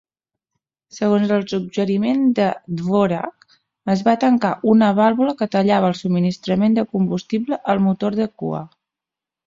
[0.99, 2.47] Segons el suggeriment de
[2.79, 3.57] Dvorak,
[3.97, 8.69] es va tancar una vàlvula que tallava el subministrament de combustible al motor de cua.